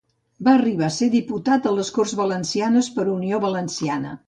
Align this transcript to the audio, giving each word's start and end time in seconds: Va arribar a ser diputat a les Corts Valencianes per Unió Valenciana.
Va 0.45 0.53
arribar 0.59 0.87
a 0.87 0.93
ser 0.95 1.09
diputat 1.15 1.69
a 1.69 1.75
les 1.81 1.93
Corts 1.99 2.15
Valencianes 2.23 2.91
per 2.99 3.09
Unió 3.19 3.45
Valenciana. 3.49 4.19